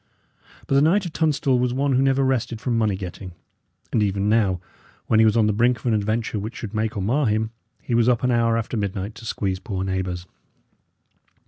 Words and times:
But 0.65 0.73
the 0.73 0.81
Knight 0.81 1.05
of 1.05 1.13
Tunstall 1.13 1.59
was 1.59 1.75
one 1.75 1.93
who 1.93 2.01
never 2.01 2.23
rested 2.23 2.59
from 2.59 2.75
money 2.75 2.95
getting; 2.95 3.33
and 3.93 4.01
even 4.01 4.27
now, 4.27 4.59
when 5.05 5.19
he 5.19 5.25
was 5.27 5.37
on 5.37 5.45
the 5.45 5.53
brink 5.53 5.77
of 5.77 5.85
an 5.85 5.93
adventure 5.93 6.39
which 6.39 6.55
should 6.55 6.73
make 6.73 6.97
or 6.97 7.03
mar 7.03 7.27
him, 7.27 7.51
he 7.83 7.93
was 7.93 8.09
up 8.09 8.23
an 8.23 8.31
hour 8.31 8.57
after 8.57 8.75
midnight 8.75 9.13
to 9.13 9.25
squeeze 9.25 9.59
poor 9.59 9.83
neighbours. 9.83 10.25